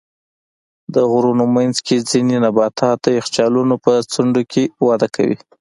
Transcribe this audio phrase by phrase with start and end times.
[0.93, 5.37] د غرونو منځ کې ځینې نباتات د یخچالونو په څنډو کې وده کوي.